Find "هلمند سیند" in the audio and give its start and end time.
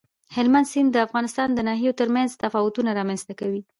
0.35-0.89